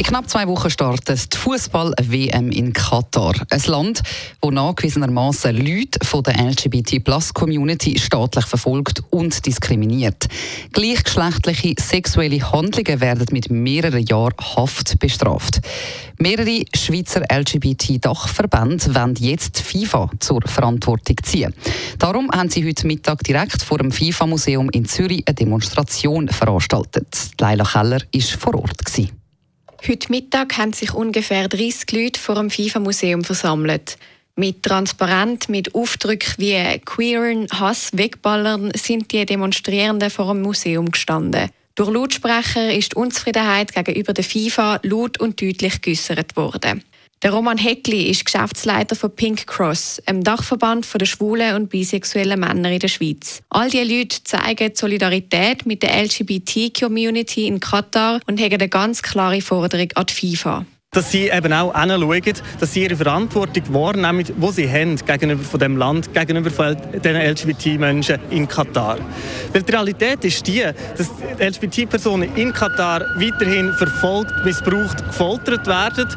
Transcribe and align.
In 0.00 0.06
knapp 0.06 0.30
zwei 0.30 0.48
Wochen 0.48 0.70
startet 0.70 1.30
die 1.30 1.36
Fußball-WM 1.36 2.50
in 2.52 2.72
Katar. 2.72 3.34
Ein 3.50 3.62
Land, 3.66 4.02
wo 4.40 4.50
nachgewiesenermaßen 4.50 5.54
Leute 5.54 5.98
von 6.02 6.22
der 6.22 6.42
LGBT-Plus-Community 6.42 7.98
staatlich 7.98 8.46
verfolgt 8.46 9.02
und 9.10 9.44
diskriminiert. 9.44 10.26
Gleichgeschlechtliche 10.72 11.74
sexuelle 11.78 12.50
Handlungen 12.50 13.02
werden 13.02 13.26
mit 13.30 13.50
mehreren 13.50 14.02
Jahren 14.06 14.32
Haft 14.38 14.98
bestraft. 15.00 15.60
Mehrere 16.16 16.64
Schweizer 16.74 17.20
LGBT-Dachverbände 17.30 18.94
wollen 18.94 19.16
jetzt 19.16 19.60
FIFA 19.60 20.10
zur 20.18 20.40
Verantwortung 20.46 21.16
ziehen. 21.22 21.52
Darum 21.98 22.30
haben 22.32 22.48
sie 22.48 22.66
heute 22.66 22.86
Mittag 22.86 23.22
direkt 23.22 23.60
vor 23.62 23.76
dem 23.76 23.92
FIFA-Museum 23.92 24.70
in 24.70 24.86
Zürich 24.86 25.28
eine 25.28 25.34
Demonstration 25.34 26.26
veranstaltet. 26.30 27.32
Leila 27.38 27.64
Keller 27.64 28.00
war 28.00 28.38
vor 28.38 28.54
Ort. 28.54 28.82
Gewesen. 28.82 29.19
Heute 29.88 30.10
Mittag 30.10 30.58
haben 30.58 30.74
sich 30.74 30.92
ungefähr 30.92 31.48
30 31.48 31.90
Leute 31.92 32.20
vor 32.20 32.34
dem 32.34 32.50
FIFA-Museum 32.50 33.24
versammelt. 33.24 33.96
Mit 34.36 34.62
Transparent, 34.62 35.48
mit 35.48 35.74
Aufdrücken 35.74 36.34
wie 36.36 36.78
Queeren, 36.84 37.46
Hass, 37.50 37.90
Wegballern 37.94 38.72
sind 38.76 39.10
die 39.10 39.24
Demonstrierenden 39.24 40.10
vor 40.10 40.34
dem 40.34 40.42
Museum 40.42 40.90
gestanden. 40.90 41.48
Durch 41.76 41.90
Lautsprecher 41.90 42.74
ist 42.74 42.92
die 42.92 42.96
Unzufriedenheit 42.96 43.72
gegenüber 43.72 44.12
der 44.12 44.24
FIFA 44.24 44.80
laut 44.82 45.18
und 45.18 45.40
deutlich 45.40 45.80
geäußert 45.80 46.36
worden. 46.36 46.84
Der 47.22 47.32
Roman 47.32 47.58
Heckli 47.58 48.04
ist 48.04 48.24
Geschäftsleiter 48.24 48.96
von 48.96 49.14
Pink 49.14 49.46
Cross, 49.46 50.00
einem 50.06 50.24
Dachverband 50.24 50.86
der 50.98 51.04
schwulen 51.04 51.54
und 51.54 51.68
bisexuellen 51.68 52.40
Männer 52.40 52.70
in 52.70 52.78
der 52.78 52.88
Schweiz. 52.88 53.42
All 53.50 53.68
diese 53.68 53.84
Leute 53.84 54.24
zeigen 54.24 54.74
Solidarität 54.74 55.66
mit 55.66 55.82
der 55.82 56.02
LGBT-Community 56.02 57.46
in 57.46 57.60
Katar 57.60 58.20
und 58.26 58.40
haben 58.40 58.54
eine 58.54 58.70
ganz 58.70 59.02
klare 59.02 59.42
Forderung 59.42 59.88
an 59.96 60.06
die 60.06 60.34
FIFA 60.34 60.64
dass 60.92 61.12
sie 61.12 61.28
eben 61.28 61.52
auch 61.52 61.72
hinschauen, 61.72 62.34
dass 62.58 62.72
sie 62.72 62.82
ihre 62.82 62.96
Verantwortung 62.96 63.62
wahrnehmen, 63.72 64.24
die 64.24 64.52
sie 64.52 64.68
haben 64.68 64.96
gegenüber 64.96 65.44
von 65.44 65.60
dem 65.60 65.76
Land, 65.76 66.12
gegenüber 66.12 66.50
von 66.50 66.76
den 66.92 67.14
LGBT-Menschen 67.14 68.18
in 68.30 68.48
Katar. 68.48 68.98
Weil 69.52 69.62
die 69.62 69.70
Realität 69.70 70.24
ist 70.24 70.44
die, 70.48 70.64
dass 70.98 71.08
LGBT-Personen 71.38 72.34
in 72.34 72.52
Katar 72.52 73.02
weiterhin 73.14 73.72
verfolgt, 73.74 74.32
missbraucht, 74.44 75.06
gefoltert 75.06 75.64
werden. 75.68 76.08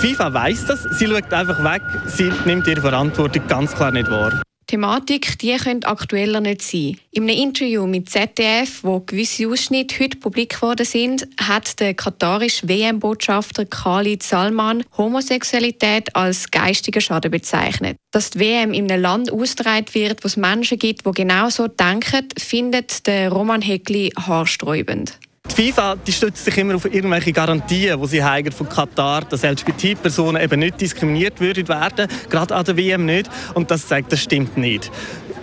Die 0.00 0.14
FIFA 0.14 0.32
weiß 0.32 0.66
das, 0.66 0.84
sie 0.96 1.08
schaut 1.08 1.32
einfach 1.32 1.64
weg, 1.64 1.82
sie 2.06 2.32
nimmt 2.44 2.68
ihre 2.68 2.80
Verantwortung 2.80 3.44
ganz 3.48 3.74
klar 3.74 3.90
nicht 3.90 4.08
wahr. 4.08 4.42
Thematik, 4.68 5.36
die 5.40 5.56
könnte 5.56 5.88
aktueller 5.88 6.40
nicht 6.40 6.62
sein. 6.62 6.96
In 7.10 7.24
einem 7.24 7.36
Interview 7.36 7.84
mit 7.84 8.08
ZDF, 8.08 8.84
wo 8.84 9.00
gewisse 9.00 9.48
Ausschnitte 9.48 9.98
heute 9.98 10.16
publik 10.18 10.54
geworden 10.54 10.86
sind, 10.86 11.26
hat 11.40 11.80
der 11.80 11.94
katarische 11.94 12.68
WM-Botschafter 12.68 13.64
Khalid 13.64 14.22
Salman 14.22 14.84
Homosexualität 14.96 16.14
als 16.14 16.48
geistiger 16.52 17.00
Schaden 17.00 17.32
bezeichnet. 17.32 17.96
Dass 18.12 18.30
die 18.30 18.38
WM 18.38 18.72
in 18.72 18.88
einem 18.88 19.02
Land 19.02 19.32
ausgetragen 19.32 19.86
wird, 19.94 20.22
wo 20.22 20.28
es 20.28 20.36
Menschen 20.36 20.78
gibt, 20.78 21.06
die 21.06 21.10
genau 21.10 21.48
so 21.48 21.66
denken, 21.66 22.28
findet 22.38 23.04
der 23.08 23.32
Roman 23.32 23.62
Heckli 23.62 24.12
haarsträubend. 24.16 25.18
Die 25.50 25.72
FIFA 25.72 25.96
die 25.96 26.12
stützt 26.12 26.44
sich 26.44 26.56
immer 26.58 26.76
auf 26.76 26.84
irgendwelche 26.84 27.32
Garantien, 27.32 28.00
die 28.00 28.06
sie 28.06 28.22
haben 28.22 28.52
von 28.52 28.68
Katar, 28.68 29.22
dass 29.22 29.42
LGBT-Personen 29.42 30.42
eben 30.42 30.60
nicht 30.60 30.80
diskriminiert 30.80 31.40
werden, 31.40 32.08
gerade 32.28 32.54
an 32.54 32.64
der 32.64 32.76
WM 32.76 33.04
nicht. 33.06 33.30
Und 33.54 33.70
das 33.70 33.86
zeigt, 33.88 34.12
das 34.12 34.20
stimmt 34.20 34.56
nicht. 34.56 34.90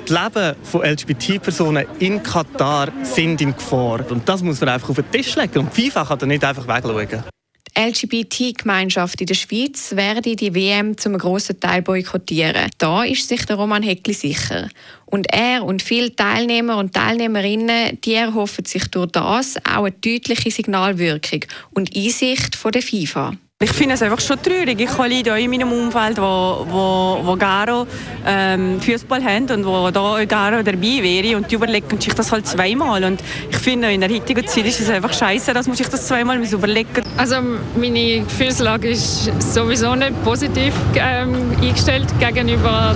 Die 0.08 0.14
Leben 0.14 0.56
von 0.64 0.84
LGBT-Personen 0.84 1.86
in 2.00 2.22
Katar 2.22 2.90
sind 3.02 3.42
in 3.42 3.56
Gefahr. 3.56 4.06
Und 4.10 4.28
das 4.30 4.44
muss 4.44 4.60
man 4.60 4.70
einfach 4.70 4.90
auf 4.90 4.96
den 4.96 5.10
Tisch 5.12 5.36
legen. 5.36 5.60
Und 5.60 5.76
die 5.76 5.90
FIFA 5.90 6.06
kann 6.06 6.20
da 6.20 6.26
nicht 6.28 6.44
einfach 6.44 6.68
wegschauen. 6.68 7.35
LGBT-Gemeinschaft 7.78 9.20
in 9.22 9.28
der 9.28 9.36
Schweiz 9.36 9.96
werde 9.96 10.36
die 10.36 10.56
WM 10.56 10.98
zum 10.98 11.18
grossen 11.18 11.60
Teil 11.60 11.82
boykottieren. 11.82 12.70
Da 12.78 13.04
ist 13.04 13.28
sich 13.28 13.46
der 13.46 13.58
Roman 13.58 13.84
Heckli 13.84 14.14
sicher. 14.14 14.70
Und 15.06 15.28
er 15.32 15.64
und 15.64 15.82
viele 15.82 16.16
Teilnehmer 16.16 16.78
und 16.78 16.94
Teilnehmerinnen, 16.94 18.00
die 18.02 18.14
erhoffen 18.14 18.66
sich 18.66 18.88
durch 18.88 19.12
das 19.12 19.58
auch 19.58 19.84
eine 19.84 19.92
deutliche 19.92 20.52
Signalwirkung 20.52 21.46
und 21.72 21.96
Einsicht 21.96 22.56
von 22.56 22.72
der 22.72 22.82
FIFA. 22.82 23.34
Ich 23.64 23.72
finde 23.72 23.96
es 23.96 24.02
einfach 24.02 24.20
schon 24.20 24.38
traurig. 24.42 24.82
Ich 24.82 24.98
habe 24.98 25.08
Leute 25.08 25.30
in 25.30 25.50
meinem 25.50 25.72
Umfeld, 25.72 26.18
wo, 26.18 26.66
wo, 26.70 27.20
wo 27.24 27.38
Garo 27.38 27.88
ähm, 28.28 28.82
Fußball 28.82 29.24
haben 29.24 29.50
und 29.50 29.66
wo 29.66 29.90
da 29.92 30.26
Garo 30.26 30.62
dabei 30.62 31.02
wäre 31.02 31.38
und 31.38 31.50
die 31.50 31.56
überlegen 31.56 32.02
sich 32.02 32.14
das 32.14 32.34
halt 32.34 32.46
zweimal. 32.46 33.02
Und 33.06 33.22
ich 33.50 33.56
finde, 33.56 33.94
in 33.94 34.02
der 34.02 34.10
heutigen 34.10 34.46
Zeit 34.46 34.66
ist 34.66 34.82
es 34.82 34.90
einfach 34.90 35.14
scheiße, 35.14 35.54
dass 35.54 35.68
man 35.68 35.78
sich 35.78 35.88
das 35.88 36.06
zweimal 36.06 36.38
überlegen 36.44 37.02
Also 37.16 37.38
meine 37.78 38.26
Gefühlslage 38.26 38.90
ist 38.90 39.32
sowieso 39.54 39.96
nicht 39.96 40.22
positiv 40.26 40.74
ähm, 40.96 41.54
eingestellt 41.62 42.08
gegenüber 42.20 42.94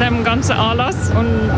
dem 0.00 0.24
ganzen 0.24 0.52
Anlass 0.52 1.10
und 1.10 1.50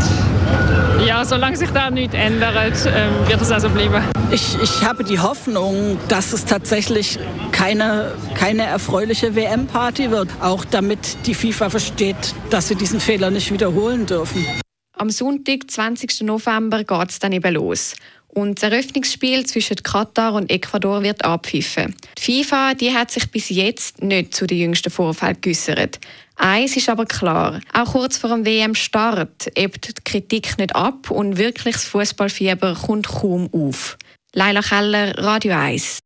solange 1.25 1.57
sich 1.57 1.71
da 1.71 1.91
nichts 1.91 2.15
ändert, 2.15 2.57
ähm, 2.87 3.29
wird 3.29 3.41
es 3.41 3.51
also 3.51 3.69
bleiben. 3.69 4.03
Ich, 4.31 4.57
ich 4.63 4.85
habe 4.85 5.05
die 5.05 5.19
Hoffnung, 5.19 5.99
dass 6.09 6.33
es 6.33 6.45
tatsächlich 6.45 7.19
keine, 7.53 8.13
keine 8.35 8.65
erfreuliche 8.65 9.35
WM-Party 9.35 10.11
wird, 10.11 10.29
auch 10.41 10.65
damit 10.65 11.27
die 11.27 11.35
FIFA 11.35 11.71
versteht, 11.71 12.35
dass 12.51 12.69
sie 12.69 12.75
diesen 12.75 13.01
Fehler 13.01 13.31
nicht 13.31 13.53
wiederholen 13.53 14.07
dürfen. 14.07 14.45
Am 14.93 15.11
Sonntag, 15.11 15.71
20. 15.71 16.23
November, 16.23 16.83
geht 16.85 17.11
es 17.11 17.19
dann 17.21 17.33
eben 17.33 17.55
los. 17.55 17.95
Und 18.29 18.63
das 18.63 18.71
Eröffnungsspiel 18.71 19.47
zwischen 19.47 19.77
Katar 19.77 20.35
und 20.35 20.51
Ecuador 20.51 21.03
wird 21.03 21.25
abpfiffen. 21.25 21.95
Die 22.19 22.45
FIFA 22.45 22.75
die 22.75 22.95
hat 22.95 23.11
sich 23.11 23.31
bis 23.31 23.49
jetzt 23.49 24.03
nicht 24.03 24.35
zu 24.35 24.47
den 24.47 24.59
jüngsten 24.59 24.91
Vorfällen 24.91 25.41
geäußert. 25.41 25.99
Eins 26.37 26.77
ist 26.77 26.89
aber 26.89 27.05
klar, 27.05 27.61
auch 27.73 27.93
kurz 27.93 28.17
vor 28.17 28.31
dem 28.31 28.47
WM-Start 28.47 29.51
ebbt 29.57 29.89
die 29.89 30.03
Kritik 30.05 30.57
nicht 30.59 30.77
ab 30.77 31.11
und 31.11 31.37
wirkliches 31.37 31.85
Fußballfieber 31.85 32.77
kommt 32.87 33.09
kaum 33.09 33.49
auf. 33.53 33.97
Leila 34.35 34.61
Keller, 34.61 35.19
Radio 35.19 35.57
1. 35.57 35.99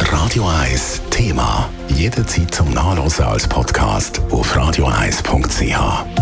Radio 0.00 0.48
1 0.48 1.00
Thema. 1.10 1.70
Jederzeit 1.88 2.52
zum 2.52 2.72
Nachlesen 2.72 3.24
als 3.24 3.46
Podcast 3.46 4.20
auf 4.30 4.56
radio1.ch. 4.56 6.21